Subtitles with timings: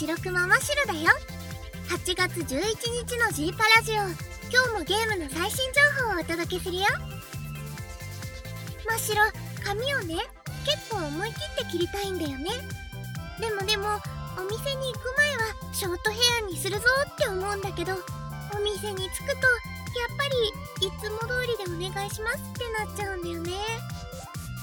[0.00, 1.10] 白くまましろだよ。
[1.90, 2.62] 8月11
[3.06, 3.94] 日の G パラジオ。
[3.94, 6.84] 今日もゲームの最新情報をお届けするよ。
[8.88, 9.22] ましろ
[9.62, 10.16] 髪をね
[10.64, 12.50] 結構思い切って切りたいんだよね。
[13.38, 14.00] でもでも
[14.38, 17.94] お店に行く前はショートヘアにするぞって思うんだけど
[18.54, 19.46] お店に着くと
[19.96, 20.28] やっぱ
[20.80, 23.52] りいつも通りでお願いしますってなっちゃうんだよね。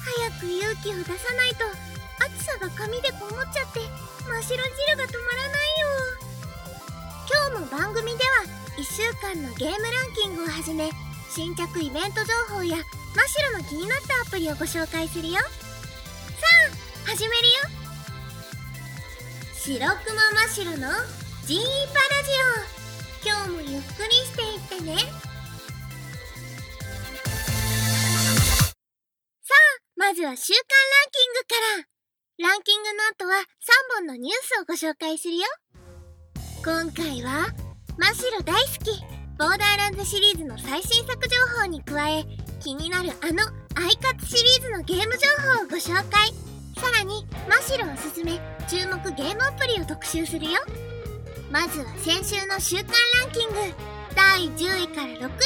[0.07, 1.65] 早く勇気を出さないと
[2.23, 3.79] 暑さが髪でこもっちゃって
[4.23, 5.87] 真っ白汁が止まらないよ。
[7.51, 8.45] 今日も番組では
[8.77, 10.89] 1週間のゲームランキングをはじめ
[11.29, 12.85] 新着イベント情報や真っ
[13.27, 15.39] 白の気になったアプリをご紹介するよ。
[17.07, 17.53] 始めるよ。
[19.55, 20.89] 白くま真っ白の
[21.45, 21.61] G
[21.93, 22.35] パラジ
[23.23, 23.29] オ。
[23.29, 24.97] 今日もゆっくりしていってね。
[29.41, 29.55] さあ
[29.95, 32.49] まずは週間ランキングから。
[32.49, 33.45] ランキングの後は3
[33.99, 35.43] 本のニュースをご紹介するよ。
[36.61, 37.47] 今回は
[37.97, 39.01] 真っ白大好き
[39.39, 42.25] ボーダーランズシリーズの最新作情報に加え
[42.59, 43.43] 気になるあの
[43.81, 46.46] アイカツシリーズのゲーム情報をご紹介。
[46.77, 50.59] さらに真っ白おすすめ注目ゲームアプリを特集するよ。
[51.51, 52.85] まずは先週の週間
[53.21, 53.55] ランキング。
[54.15, 55.37] 第10位から6位まで。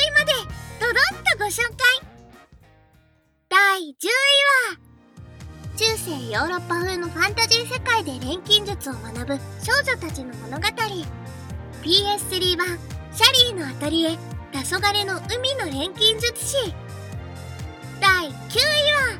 [0.79, 0.93] ドドン
[1.37, 1.77] とご紹介。
[3.49, 3.89] 第10位
[4.71, 4.81] は
[5.77, 10.67] 中世ヨーロッパ風のファンタジー世界で錬金術を学ぶ少女たちの物語。
[11.83, 12.67] PS3 版
[13.13, 14.17] シャリーのアトリエ。
[14.51, 16.73] 黄昏の海の錬金術師。
[18.01, 19.19] 第9位は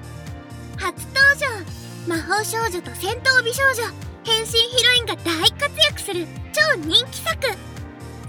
[0.77, 1.80] 初登場。
[2.07, 3.83] 魔法少女と戦闘美少女
[4.23, 7.37] 変身ヒロインが大活躍する超人気作。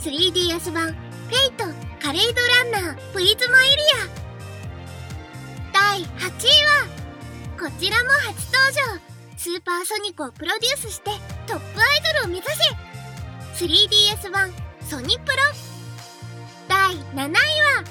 [0.01, 2.41] 3DS 版 Fate/kaleid
[2.71, 4.23] liner プリズマイリヤ。
[5.73, 6.87] 第8位は
[7.59, 9.01] こちらも初登場。
[9.37, 11.11] スーパーソニコをプロデュースして
[11.47, 12.47] トップアイドルを目指
[13.57, 13.65] せ。
[13.65, 14.53] 3DS 版
[14.83, 15.37] ソニプロ。
[16.69, 17.85] 第7位は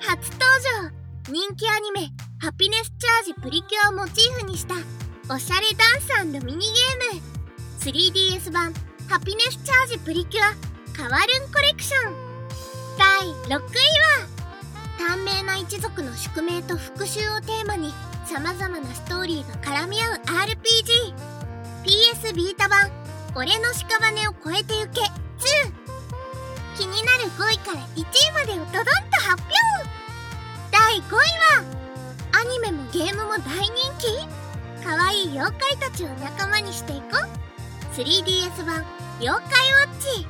[0.00, 0.44] 初登
[0.90, 1.04] 場。
[1.30, 4.74] 人気アニメ「ハピネスチャージプリキュア」をモチーフにした
[5.30, 7.22] おしゃれダンスミニゲーム
[7.80, 8.74] 3DS 版
[9.08, 10.54] 「ハピネスチャージプリキュア
[10.94, 12.14] カワルンコレクション」
[12.98, 14.28] 第6位は
[14.98, 17.94] 短命な一族の宿命と復讐をテーマに
[18.26, 21.14] 様々なストーリーが絡み合う RPG
[21.84, 22.90] PS ビータ版
[23.34, 25.08] 「俺の屍を越えてゆけ2」
[26.76, 29.54] 気になる5位から1位までをドドンと発表。
[30.70, 34.43] 第5位はアニメもゲームも大人気。
[34.84, 37.94] かわい妖怪たちを仲間にしていこう。
[37.96, 38.84] 3DS 版
[39.18, 40.26] 「妖怪ウォッチ」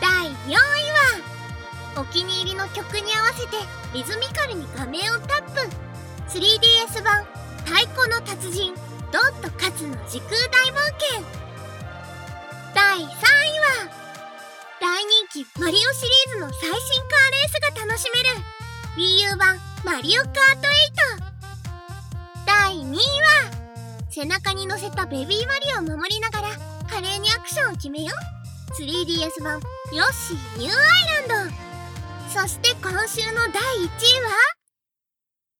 [0.00, 3.56] 第4位はお気に入りの曲に合わせて
[3.92, 5.60] リズミカルに画面をタップ。
[6.30, 7.26] 3DS 版
[7.66, 8.74] 「太鼓の達人
[9.12, 11.22] ドンと勝つの時空大冒険」
[12.74, 13.16] 第3位は
[14.80, 18.30] 大人気マリオシリーズの最新カーレースが楽しめる。
[18.96, 20.38] Wii U 版「マリオカート
[21.18, 21.26] 8」
[22.82, 23.02] 2位は
[24.10, 26.48] 背中に乗せたベビーマリオを守りながら
[26.88, 28.12] 華麗にアクションを決めよ
[28.78, 29.60] 3DS 版
[29.92, 31.56] 「ヨッシーニューアイランド」
[32.40, 34.56] そして今週の第1位は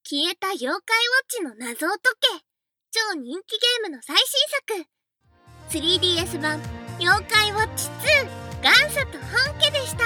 [0.09, 1.99] 消えた妖怪ウォッチの謎を解
[2.39, 2.45] け。
[2.93, 4.87] 超人気ゲームの最新作。
[5.69, 6.61] 3DS 版
[7.01, 10.05] 妖怪ウォッチ2元祖と本家でした。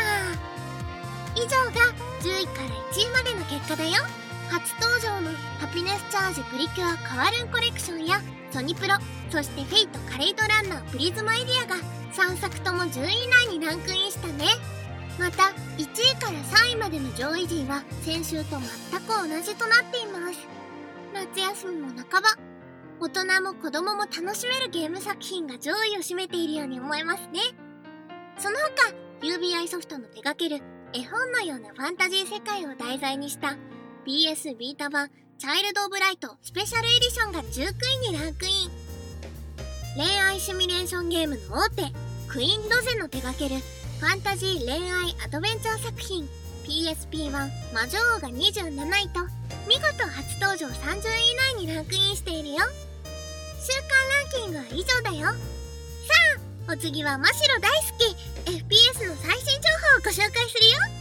[1.37, 1.93] 以上が
[2.23, 4.03] 10位から1位までの結果だよ。
[4.51, 5.31] 初登場の
[5.61, 8.95] ハピネスチャージプリキュかわルンコレクションやソニプロ
[9.31, 11.77] そしてフェイトカレイドライナープリズマイリヤが
[12.13, 14.47] 3作とも10位以内にランクインしたね。
[15.21, 18.57] また1位から3位までの上位陣は先週と
[18.91, 20.49] 全く同じとなっています。
[21.15, 22.31] 夏休みも半ば。
[22.99, 27.41] 大人も子供も楽しめるゲーム作品が上位を占めているように思えますね。
[28.37, 30.61] その他 UBI ソフトの手掛ける
[30.93, 33.57] 絵本のようなファンタジー世界を題材にした
[34.11, 35.09] PS ビータ版
[35.39, 38.71] チャイルド・オブ・ライトスペシャルエディションが19位にランクイン。
[39.95, 41.83] 恋愛シミュレーションゲームの大手
[42.27, 43.61] クイーン・ロゼの手掛ける
[44.01, 46.29] ファンタジー恋愛アドベンチャー作品。
[46.67, 49.21] PSP 版魔女王が27位と
[49.69, 52.57] 見事初登場30位以内にランクインしているよ。
[53.63, 53.95] 週間
[54.43, 55.27] ランキングは以上だよ。
[55.31, 55.37] さ
[56.67, 58.51] あお次は真っ白大好き。
[58.59, 61.00] FPS の最新情報をご紹介するよ。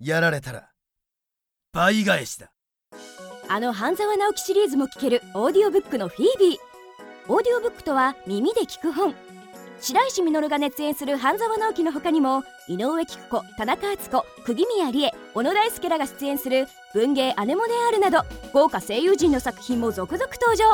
[0.00, 0.70] やられたら
[1.72, 2.50] 倍返しだ。
[3.48, 6.58] あの半沢直樹シリーズも聴けるオーディオブックのフィービー。
[7.28, 9.14] オーディオブックとは耳で聞く本。
[9.80, 18.22] 白石稔が熱演する半沢直樹の他にも井上貴子田中敦子釘宮理恵小野大輔らが出演する文芸アネモネアールなど
[18.52, 20.64] 豪華声優陣の作品も続々登場。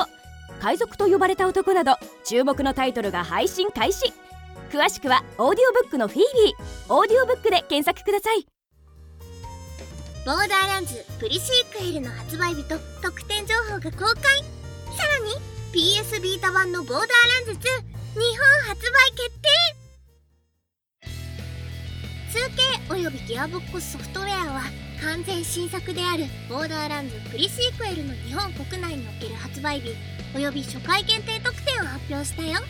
[0.60, 4.12] 海賊と呼ばれた男など注目のタイトルが配信開始。
[4.70, 6.94] 詳しくはオーディオブックの FeBe。
[6.94, 8.46] オーディオブックで検索ください。
[10.24, 14.40] ボーダーランズプリシークエルの発売日と特典情報が公開。
[14.96, 15.36] さらに
[15.70, 17.12] PS ビータ版のボーダーラ
[17.42, 19.50] ンズ2日本発売決定。
[22.88, 24.62] 2K およびギアボックスソフトウェアは
[25.02, 29.94] 完全新作であるボーダーランズプリシークエルの日本国内における発売日
[30.34, 32.60] および初回限定特典を発表したよ。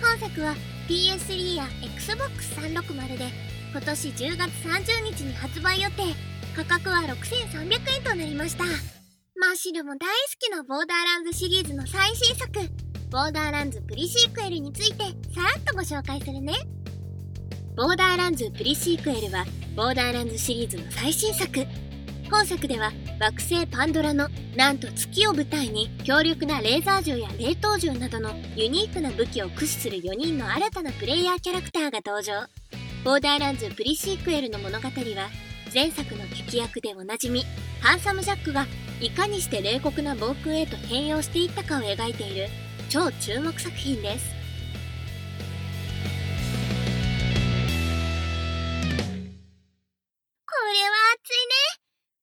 [0.00, 0.54] 本作は
[0.88, 1.64] PS3 や
[1.98, 3.28] XBOX360 で
[3.72, 6.31] 今年10月30日に発売予定。
[6.52, 8.64] 価格は6300円となりました。
[8.64, 10.06] マッシュルも大好
[10.38, 12.50] きなボーダーランズシリーズの最新作。
[13.10, 15.04] ボーダーランズプリシークエルについて
[15.34, 16.54] さらっとご紹介するね。
[17.74, 21.66] ボーダーランズプリシークエルはボーダーランズシリーズの最新作。
[22.30, 32.46] 本作では惑星パンドラのなんと月を舞台に強力なレーザー銃や冷凍銃などのユニークな武器を駆使する4人の新たなプレイヤーキャラクターが登場。
[33.04, 37.44] ボーダーランズプリシークエルの物語は前作の敵役でおなじみ
[37.80, 38.66] ハンサム・ジャックが
[39.00, 42.48] いかにして冷酷な暴君へと変容していったかを描いている
[42.90, 44.26] 超注目作品です。
[50.44, 51.54] これは熱いね。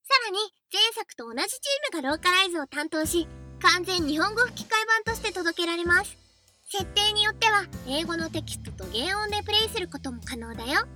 [0.03, 0.37] さらに
[0.71, 3.27] 前作と同じチームがローカライズを担当し
[3.61, 6.15] 完全日本語吹き替え版として届けられます。
[6.71, 10.87] 設定によっては英語のテキストと原音でプレイすることも可能だよ。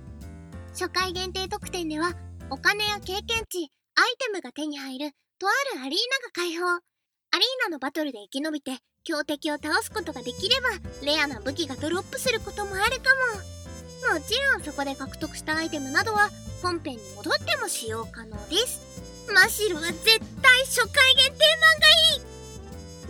[0.70, 2.12] 初回限定特典では
[2.54, 5.10] お金や経験値アイテムが手に入る
[5.40, 6.68] とあるアリーナが開放。
[6.68, 10.68] アリーナのバトルで生き延びて強敵を倒すことができれば
[11.02, 13.10] レアな武器がドロップすることもあるか
[14.08, 14.14] も。
[14.14, 16.30] もちろんそこで獲得したアイテムなどは
[16.62, 19.02] 本編に戻っても使用可能です。
[19.34, 21.38] マシルは絶対初回限定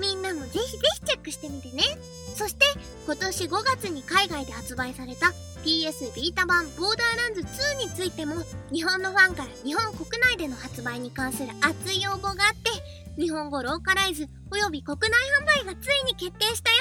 [0.00, 0.14] 版がいい。
[0.14, 1.82] みんなもぜひぜひチェックしてみてね。
[2.34, 2.64] そして
[3.04, 8.34] 今年5月に海外で発売された PS ビータ版ボーダーランズ2についても
[8.70, 12.34] 日本のファンから日本国内での発売に関する熱い要望があっ
[13.16, 15.08] て日本語ローカライズおよび国内
[15.40, 16.76] 販売がついに決定したよ。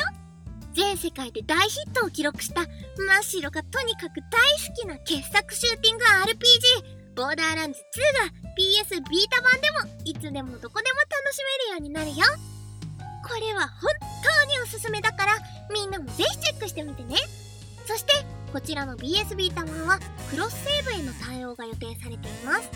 [0.74, 2.68] 全世界で大ヒットを記録したマ
[3.20, 12.16] ッシロがとにかく大好きな傑作シューティング RPG ボーダーランズ2が PS ビータ版でもいつでもどこでも楽しめるようになるよ。
[13.24, 13.92] これは本
[14.42, 15.38] 当におすすめだから
[15.72, 17.16] みんなもぜひチェックしてみてね。
[17.86, 19.98] そしてこちらの BS ビータ版は
[20.30, 22.70] クロスセーブへの対応が予定されています。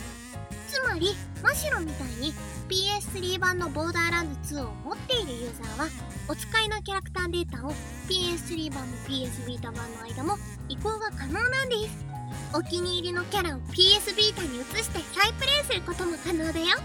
[0.68, 2.34] つまりマシロみたいに
[2.68, 5.88] PS3 版のボーダーランズ2を持っているユーザーは
[6.30, 7.72] お使いのキャラクターデータを
[8.10, 12.06] PS3 版も PS ビータ版の間も移行が可能なんです。
[12.56, 16.76] お気に入りのキャラを PS ビータに移して再プレイすることも可能だよ。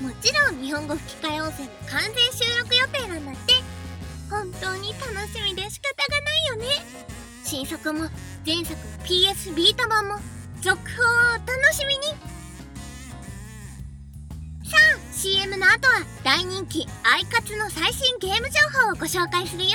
[0.00, 3.54] もちろん日本語吹き替え音声も完全収録予定なんだって。
[4.30, 7.21] 本当に楽しみで仕方がないよね。
[7.52, 8.08] 新作も
[8.46, 10.14] 前作 PS ビータ版も
[10.62, 12.06] 続報をお楽しみに。
[14.64, 19.72] さあ CM の後は大人気アイカツの最新ゲーム情報をご紹介するよ。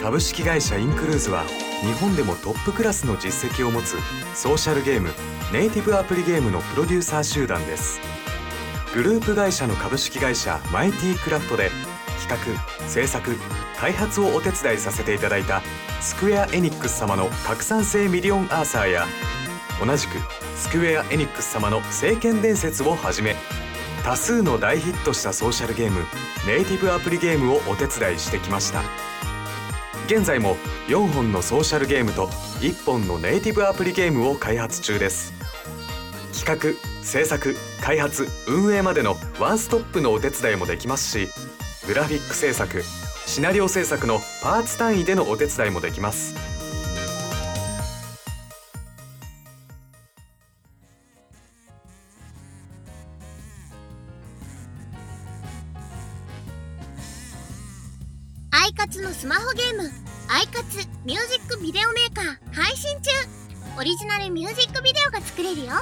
[0.00, 1.44] 株式会社インクルーズは
[1.82, 3.98] 日本でもトップクラスの実績を持つ
[4.34, 5.10] ソーシャルゲーム
[5.52, 8.15] ネイティブアプリゲームのプロデューサー集団です。
[8.96, 11.70] グループ会社の株式会社マイティクラフトで
[12.26, 13.36] 企画制作
[13.78, 15.60] 開発をお手伝いさせていただいた
[16.00, 19.04] スクエア・エニックス様の拡散性ミリオンアーサーや
[19.84, 20.12] 同じく
[20.56, 23.36] スクエア・エニックス様の聖剣伝説をはじめ
[24.02, 26.00] 多数の大ヒットしたソーシャルゲーム
[26.46, 28.82] ネイティブアプリゲームをお手伝いしてきました。
[30.06, 32.28] 現在も4本のソーシャルゲームと
[32.60, 35.34] 1本のネイティブアプリゲームを開発中です。
[36.32, 41.28] 企画制作開発運営までのワンストップのお手伝いもできますし
[41.86, 42.82] グラフィック制作
[43.26, 46.34] シナリオ制作のパーツ単位でのお手伝いもできます。
[58.50, 59.90] アイカツのスマホゲーム
[60.28, 63.10] アイカツミュージックビデオメーカー配信中。
[63.78, 65.72] オリジナルミュージックビデオが作れるよ。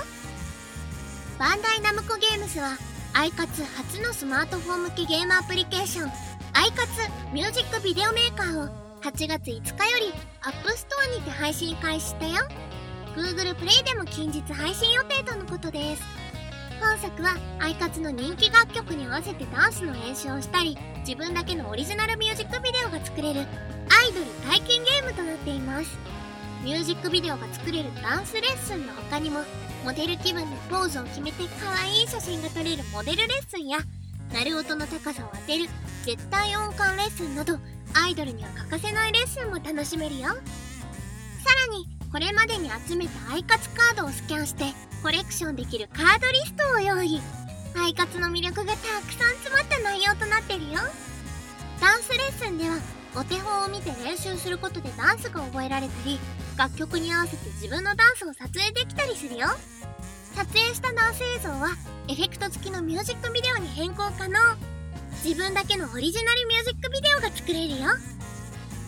[1.38, 2.78] バンダイナムコゲームズは
[3.12, 6.08] アイカツ初のスマートフォン向けゲームアプリケーション。
[6.52, 6.90] アイカツ
[7.32, 8.68] ミュージックビデオメーカーを
[9.02, 9.60] 8月5日よ
[9.98, 10.12] り
[10.42, 12.34] App Store にて配信開始したよ。
[13.16, 16.02] Google プレイでも近日配信予定とのことです。
[16.80, 23.46] 本作はアイカツの人気楽曲に合わせてダンスの練習をしたり自分だけのオリジナルミュージックビデオが作れるアイ
[24.12, 25.98] ドル体験ゲームとなっています。
[26.64, 29.40] ミュージックビデオが作れるダンスレッスンの他にも
[29.84, 33.80] モデル気分でポーズを決めて可愛い写真が撮れるモデルレッスンや
[34.32, 35.66] 鳴る音の高さを当てる
[36.06, 37.58] 絶対音感レッスンなど
[37.92, 40.28] アイドルには欠かせないレッスンも楽しめるよ。
[40.28, 44.64] さらにこれまでに集めたアイカツカードをスキャンして
[45.02, 47.20] コレクションできるカードリストを用意。
[47.76, 50.80] アイカツの魅力がたくさん詰まった内容となってるよ。
[51.78, 52.78] ダンスレッスンでは
[53.14, 56.18] お手本を見て練習することでダンスが覚えられたり
[56.56, 59.48] 楽曲に合わせて自分のダンスを撮影できたりするよ。
[60.34, 61.70] 撮影したダンス映像は
[62.08, 64.38] エフェクト付きのミュージックビデオに変更可能。
[65.24, 67.88] 自分だけのオリジナルミュージックビデオが作れるよ。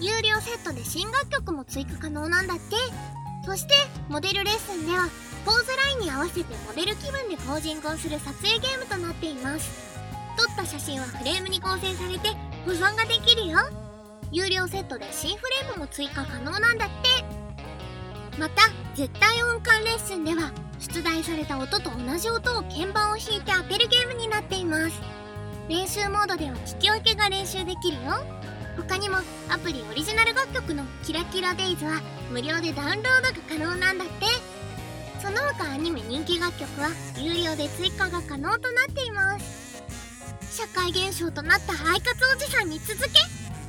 [0.01, 2.77] 有料セットで新楽曲も追加可能なんだって。
[3.45, 3.75] そして
[4.09, 5.09] モデルレッスンでは
[5.45, 9.71] ポーズラインに合わせてモデル気分でポージングをする撮影ゲームとなっています。
[10.37, 12.29] 撮った写真はフレームに合成されて
[12.67, 13.59] 保存ができるよ。
[14.33, 17.26] 有料セットで新フレームも追加可能なんだって。
[18.39, 18.63] また
[18.95, 25.01] 絶対音感レッスンでは出題された音と同じ音を鍵盤を弾いて当てるゲームになっています。
[25.69, 28.13] 練習モードでは聞き分けが練習できるよ。
[28.77, 29.17] 他にも
[29.49, 34.27] アプリオリジナル楽曲の「キラキラデイズは無料でダウンロードが可能なんだって。
[35.23, 39.83] その他アニメ人気楽曲は有料で追加が可能となっています。
[40.51, 43.09] 社会現象となったアイカツおじさんに続け。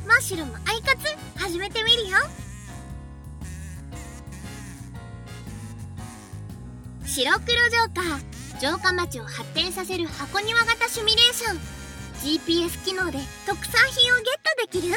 [0.06, 1.08] マッシュルもアイカツ
[1.38, 2.18] 始めてみるよ。
[7.18, 11.58] 白黒ジョーカー城下町を発展させる箱庭型シミュレーション。
[12.22, 14.26] GPS 機能で特産品をゲッ
[14.70, 14.94] トできる？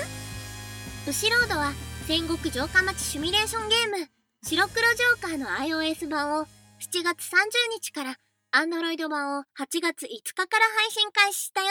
[1.09, 1.73] ウシロードは
[2.07, 4.07] 戦国城下町シミュレーションゲーム。
[4.43, 7.39] 白黒ジョーカーの iOS 版を7月30
[7.73, 8.17] 日から
[8.53, 10.47] Android 版を8月5日から
[10.77, 11.69] 配信開始したよ。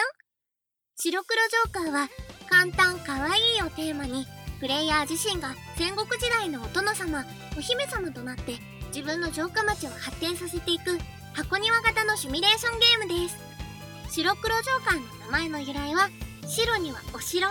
[0.96, 2.10] 白黒ジョーカーは
[2.50, 4.26] 簡単かわいいをテーマに
[4.60, 7.24] プレイヤー自身が戦国時代のお殿様
[7.56, 8.56] お姫様となって
[8.90, 10.98] 自分の城下町を発展させていく
[11.34, 13.38] 箱庭型のシミュレーションゲームです。
[14.12, 16.10] 白黒ジョーカーの名前の由来は
[16.48, 17.48] 白にはお城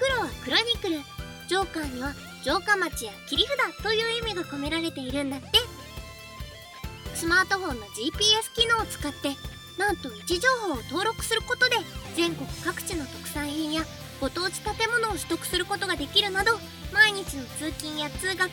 [0.00, 0.96] 黒はクロニクル
[1.48, 2.12] ジョーカーには
[2.42, 5.46] 城下町や切り札という意味が込められているんだって。
[7.14, 9.36] スマートフォンの GPS 機能を使って
[9.78, 11.76] なんと位置情報を登録することで
[12.16, 13.84] 全国各地の特産品や
[14.20, 16.58] ご当地建物を取得することができるなど
[16.92, 18.50] 毎日の通勤や通学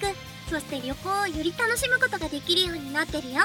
[0.50, 3.44] そして旅行をより楽しむことができるようになってるよ。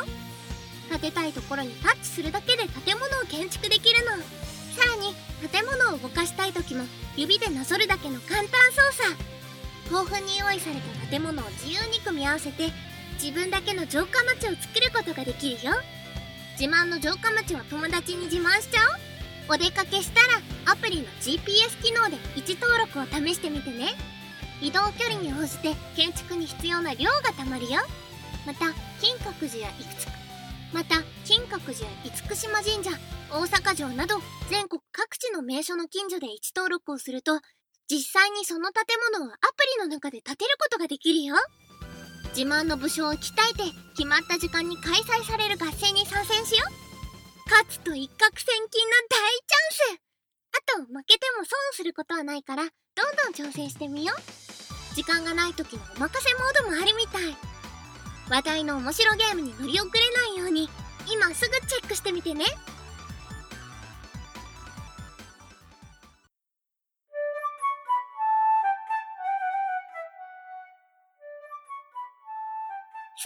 [0.90, 4.12] 建てたいところにタッチするだけで建物を建築できるの。
[4.12, 5.14] さらに
[5.52, 6.84] 建物を動かしたい時も
[7.16, 9.16] 指でなぞるだけの簡単操作。
[9.90, 12.72] 豊富に用意された建物を自由に組み合わせて
[13.22, 15.72] 自分だけの城下町を作ることができるよ。
[16.58, 18.80] 自慢の城下町を友達に自慢しちゃ
[19.48, 19.56] おう。
[19.56, 23.92] お出かけしたらアプリの GPS 機能で位置登録を試してみてね。
[24.60, 27.80] 移動距離に応じて建築に必要な量がたまるよ。
[28.46, 28.66] また
[29.00, 30.06] 金閣寺やいくつ
[30.72, 32.90] また金閣寺や厳島神社
[33.30, 34.16] 大阪城など
[34.50, 37.40] 全国各地の名所の近所で位置登録をすると
[37.88, 39.38] 実際にその建物をアプ
[39.76, 41.36] リの中で建てることができるよ。
[42.36, 43.62] 自慢の武将を鍛えて
[43.96, 46.84] 決まった時間に開催される合戦に参戦しよう。
[47.48, 50.00] 勝つと一攫千金の大チャンス。
[50.56, 54.43] あと負けても損することはないからどんどん挑戦してみよう。
[54.94, 57.36] 時間がない時のお任せモードもあるみたい。
[58.30, 60.70] 話題の面白ゲームに乗り遅れないように
[61.12, 62.44] 今すぐチェックしてみてね。
[62.46, 62.50] さ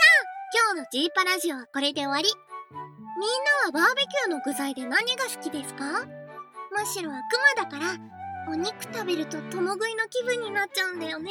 [0.01, 2.29] あ今日のジーパラジオはこれで終わり。
[3.21, 3.31] みん
[3.73, 5.85] なはバーベキューの具材で何が好きですか？
[6.73, 7.97] マシロはクマだから、
[8.51, 11.31] お肉食べると共食いの気分になっちゃうんだよね。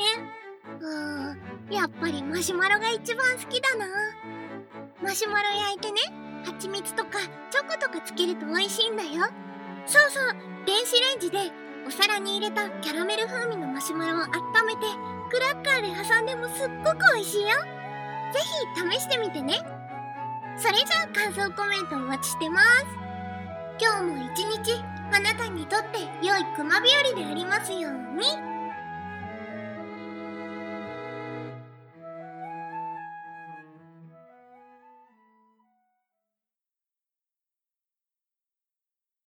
[0.79, 3.87] うん、やっぱりマシュマロが一番好きだな。
[5.01, 6.01] マシュマロ焼いてね、
[6.45, 7.19] 蜂蜜とか
[7.49, 9.25] チョコとかつけると美味しいんだよ。
[9.85, 11.51] そうそう、電子レンジで
[11.87, 14.29] お皿に入れたキャラメル風味のマシュマロを温
[14.67, 14.81] めて、
[15.31, 17.47] クラッカーで挟んでもすっごく美味しいよ。
[17.47, 18.39] ぜ
[18.75, 19.55] ひ試してみてね。
[20.57, 22.67] それじゃあ感想コメントお待ちしてます。
[23.79, 28.46] 今日も一日あなたにとって良い熊日和でありますように。